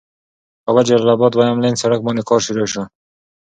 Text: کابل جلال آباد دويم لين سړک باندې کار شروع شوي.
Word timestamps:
کابل 0.63 0.83
جلال 0.89 1.09
آباد 1.15 1.31
دويم 1.33 1.57
لين 1.63 1.75
سړک 1.81 1.99
باندې 2.03 2.27
کار 2.29 2.39
شروع 2.47 2.67
شوي. 2.71 2.85